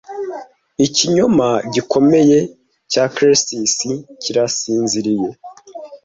[0.85, 2.37] ikinyoma gikomeye
[2.91, 3.73] cya caresses
[4.21, 5.29] kiransinziriye